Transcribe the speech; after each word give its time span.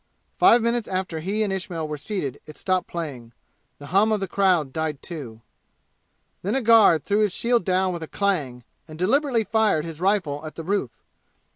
Five 0.39 0.63
minutes 0.63 0.87
after 0.87 1.19
he 1.19 1.43
and 1.43 1.53
Ismail 1.53 1.87
were 1.87 1.95
seated 1.95 2.39
it 2.47 2.57
stopped 2.57 2.87
playing. 2.87 3.33
The 3.77 3.85
hum 3.93 4.11
of 4.11 4.19
the 4.19 4.27
crowd 4.27 4.73
died 4.73 5.03
too. 5.03 5.41
Then 6.41 6.55
a 6.55 6.61
guard 6.63 7.03
threw 7.03 7.19
his 7.19 7.33
shield 7.33 7.63
down 7.63 7.93
with 7.93 8.01
a 8.01 8.07
clang 8.07 8.63
and 8.87 8.97
deliberately 8.97 9.43
fired 9.43 9.85
his 9.85 10.01
rifle 10.01 10.43
at 10.43 10.55
the 10.55 10.63
roof. 10.63 11.03